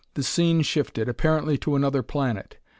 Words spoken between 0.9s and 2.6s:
apparently to another planet.